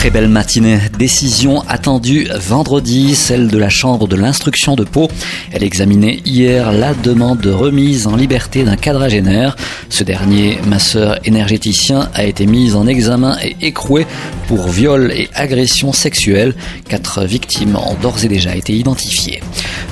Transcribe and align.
Très 0.00 0.08
belle 0.08 0.30
matinée. 0.30 0.78
Décision 0.98 1.62
attendue 1.68 2.26
vendredi, 2.34 3.14
celle 3.14 3.48
de 3.48 3.58
la 3.58 3.68
Chambre 3.68 4.08
de 4.08 4.16
l'instruction 4.16 4.74
de 4.74 4.82
Pau. 4.82 5.10
Elle 5.52 5.62
examinait 5.62 6.22
hier 6.24 6.72
la 6.72 6.94
demande 6.94 7.40
de 7.40 7.50
remise 7.50 8.06
en 8.06 8.16
liberté 8.16 8.64
d'un 8.64 8.76
quadragénaire. 8.76 9.56
Ce 9.90 10.02
dernier, 10.02 10.58
masseur 10.66 11.18
énergéticien, 11.26 12.08
a 12.14 12.24
été 12.24 12.46
mis 12.46 12.74
en 12.74 12.86
examen 12.86 13.36
et 13.44 13.58
écroué 13.60 14.06
pour 14.48 14.68
viol 14.68 15.12
et 15.12 15.28
agression 15.34 15.92
sexuelle. 15.92 16.54
Quatre 16.88 17.26
victimes 17.26 17.76
ont 17.76 17.94
d'ores 18.00 18.24
et 18.24 18.28
déjà 18.28 18.56
été 18.56 18.72
identifiées 18.72 19.42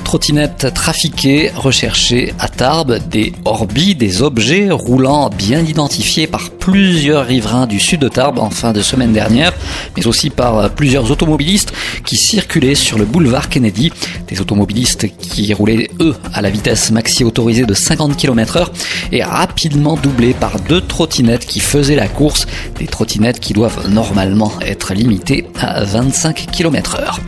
trottinettes 0.09 0.73
trafiquées, 0.73 1.51
recherchées 1.55 2.33
à 2.39 2.47
Tarbes, 2.47 2.97
des 3.11 3.31
orbis, 3.45 3.93
des 3.93 4.23
objets 4.23 4.71
roulants 4.71 5.29
bien 5.29 5.59
identifiés 5.59 6.25
par 6.25 6.49
plusieurs 6.71 7.25
riverains 7.25 7.67
du 7.67 7.79
sud 7.79 8.01
de 8.01 8.09
Tarbes 8.09 8.39
en 8.39 8.49
fin 8.49 8.73
de 8.73 8.81
semaine 8.81 9.11
dernière, 9.11 9.53
mais 9.97 10.05
aussi 10.07 10.29
par 10.29 10.69
plusieurs 10.71 11.11
automobilistes 11.11 11.73
qui 12.05 12.15
circulaient 12.15 12.75
sur 12.75 12.97
le 12.97 13.05
boulevard 13.05 13.49
Kennedy. 13.49 13.91
Des 14.27 14.41
automobilistes 14.41 15.07
qui 15.17 15.53
roulaient, 15.53 15.89
eux, 15.99 16.15
à 16.33 16.41
la 16.41 16.49
vitesse 16.49 16.91
maxi 16.91 17.23
autorisée 17.23 17.65
de 17.65 17.73
50 17.73 18.15
km 18.15 18.57
heure 18.57 18.71
et 19.11 19.23
rapidement 19.23 19.95
doublés 19.95 20.33
par 20.33 20.59
deux 20.59 20.81
trottinettes 20.81 21.45
qui 21.45 21.59
faisaient 21.59 21.95
la 21.95 22.07
course, 22.07 22.45
des 22.77 22.87
trottinettes 22.87 23.39
qui 23.39 23.53
doivent 23.53 23.89
normalement 23.89 24.51
être 24.61 24.93
limitées 24.93 25.47
à 25.59 25.83
25 25.83 26.47
km 26.51 26.97
heure. 26.99 27.19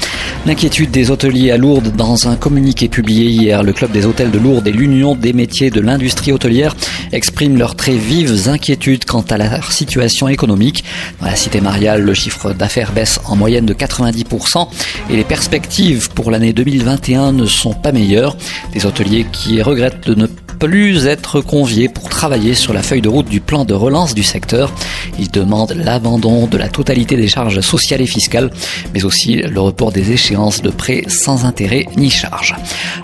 L'inquiétude 0.46 0.92
des 0.92 1.12
hôteliers 1.12 1.52
à 1.52 1.58
Lourdes 1.58 1.96
dans 1.96 2.28
un 2.28 2.36
communiqué 2.36 2.90
publié 2.90 3.26
hier. 3.26 3.64
Le 3.64 3.74
Club 3.74 3.92
des 3.92 4.06
hôtels 4.06 4.32
de 4.32 4.40
Lourdes 4.40 4.68
et 4.68 4.72
l'Union 4.72 5.16
des 5.16 5.34
métiers 5.34 5.70
de 5.70 5.82
l'industrie 5.82 6.32
hôtelière 6.32 6.76
expriment 7.12 7.58
leurs 7.58 7.76
très 7.76 7.96
vives 7.96 8.50
inquiétudes 8.50 9.06
quant 9.06 9.22
à 9.32 9.38
la 9.38 9.62
situation 9.62 10.28
économique. 10.28 10.84
Dans 11.20 11.28
la 11.28 11.36
cité 11.36 11.62
mariale, 11.62 12.02
le 12.02 12.14
chiffre 12.14 12.54
d'affaires 12.54 12.92
baisse 12.92 13.20
en 13.26 13.36
moyenne 13.36 13.66
de 13.66 13.74
90% 13.74 14.68
et 15.10 15.16
les 15.16 15.24
perspectives 15.24 16.10
pour 16.12 16.32
l'année 16.32 16.54
2021 16.54 17.32
ne 17.32 17.46
sont 17.46 17.74
pas 17.74 17.92
meilleures. 17.92 18.36
Des 18.74 18.86
hôteliers 18.86 19.26
qui 19.32 19.62
regrettent 19.62 20.08
de 20.08 20.16
ne 20.16 20.28
plus 20.62 21.08
être 21.08 21.42
conviés 21.42 21.90
pour 21.90 22.08
travailler 22.08 22.54
sur 22.54 22.72
la 22.72 22.84
feuille 22.84 23.02
de 23.02 23.10
route 23.10 23.28
du 23.28 23.42
plan 23.42 23.66
de 23.66 23.74
relance 23.74 24.14
du 24.14 24.22
secteur. 24.22 24.72
Ils 25.18 25.32
demandent 25.32 25.74
l'abandon 25.76 26.46
de 26.46 26.56
la 26.56 26.70
totalité 26.70 27.16
des 27.16 27.28
charges 27.28 27.62
sociales 27.62 28.00
et 28.00 28.06
fiscales, 28.06 28.52
mais 28.94 29.04
aussi 29.04 29.38
le 29.38 29.60
report 29.60 29.92
des 29.92 30.12
échéances 30.12 30.62
de 30.62 30.70
prêts 30.70 31.04
sans 31.08 31.46
intérêt 31.46 31.88
ni 31.98 32.12
charge. 32.12 32.56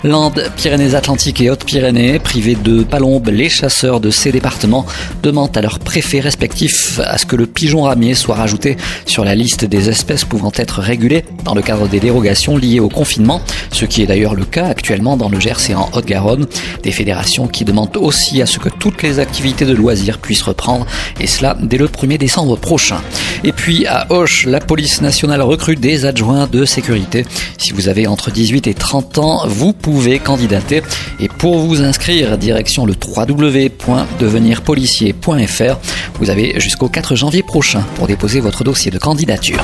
Landes, 0.04 0.40
Pyrénées-Atlantiques 0.56 1.40
et 1.40 1.50
Hautes-Pyrénées, 1.50 2.20
privés 2.20 2.54
de 2.54 2.84
palombes, 2.84 3.28
les 3.28 3.48
chasseurs 3.48 3.98
de 3.98 4.10
ces 4.10 4.30
départements 4.30 4.86
demandent 5.24 5.56
à 5.56 5.60
leurs 5.60 5.80
préfets 5.80 6.20
respectifs 6.20 7.00
à 7.00 7.18
ce 7.18 7.26
que 7.26 7.34
le 7.34 7.46
pigeon 7.46 7.82
ramier 7.82 8.14
soit 8.14 8.36
rajouté 8.36 8.76
sur 9.04 9.24
la 9.24 9.34
liste 9.34 9.64
des 9.64 9.88
espèces 9.88 10.24
pouvant 10.24 10.52
être 10.54 10.78
régulées 10.78 11.24
dans 11.44 11.56
le 11.56 11.62
cadre 11.62 11.88
des 11.88 11.98
dérogations 11.98 12.56
liées 12.56 12.78
au 12.78 12.88
confinement, 12.88 13.40
ce 13.72 13.84
qui 13.84 14.02
est 14.02 14.06
d'ailleurs 14.06 14.36
le 14.36 14.44
cas 14.44 14.66
actuellement 14.66 15.16
dans 15.16 15.28
le 15.28 15.40
Gers 15.40 15.70
et 15.70 15.74
en 15.74 15.90
Haute-Garonne. 15.92 16.46
Des 16.84 16.92
fédérations 16.92 17.47
qui 17.48 17.64
demande 17.64 17.96
aussi 17.96 18.42
à 18.42 18.46
ce 18.46 18.58
que 18.58 18.68
toutes 18.68 19.02
les 19.02 19.18
activités 19.18 19.64
de 19.64 19.74
loisirs 19.74 20.18
puissent 20.18 20.42
reprendre, 20.42 20.86
et 21.20 21.26
cela 21.26 21.56
dès 21.60 21.78
le 21.78 21.88
1er 21.88 22.18
décembre 22.18 22.56
prochain. 22.56 23.00
Et 23.44 23.52
puis 23.52 23.86
à 23.86 24.06
Hoche, 24.10 24.46
la 24.46 24.60
police 24.60 25.00
nationale 25.00 25.42
recrute 25.42 25.80
des 25.80 26.04
adjoints 26.04 26.46
de 26.46 26.64
sécurité. 26.64 27.24
Si 27.56 27.72
vous 27.72 27.88
avez 27.88 28.06
entre 28.06 28.30
18 28.30 28.66
et 28.66 28.74
30 28.74 29.18
ans, 29.18 29.46
vous 29.46 29.72
pouvez 29.72 30.18
candidater. 30.18 30.82
Et 31.20 31.28
pour 31.28 31.58
vous 31.58 31.82
inscrire, 31.82 32.36
direction 32.38 32.86
le 32.86 32.94
www.devenirpolicier.fr. 32.94 35.76
Vous 36.20 36.30
avez 36.30 36.58
jusqu'au 36.60 36.88
4 36.88 37.16
janvier 37.16 37.42
prochain 37.42 37.84
pour 37.96 38.06
déposer 38.06 38.40
votre 38.40 38.64
dossier 38.64 38.90
de 38.90 38.98
candidature. 38.98 39.62